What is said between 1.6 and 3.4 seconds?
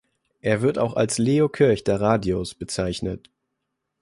der Radios" bezeichnet.